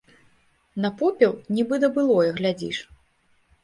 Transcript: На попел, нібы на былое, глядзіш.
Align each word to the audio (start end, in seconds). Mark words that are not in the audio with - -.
На 0.85 0.89
попел, 1.03 1.31
нібы 1.59 1.75
на 1.87 1.93
былое, 2.01 2.29
глядзіш. 2.43 2.77